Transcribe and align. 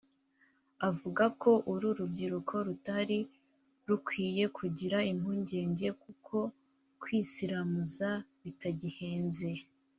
avuga 0.89 1.23
ko 1.41 1.51
uru 1.71 1.87
rubyiruko 1.97 2.53
rutari 2.67 3.19
rukwiye 3.87 4.43
kugira 4.57 4.97
impungenge 5.11 5.87
kuko 6.03 6.37
kwisiramuza 7.01 8.09
bitagihenze 8.43 9.49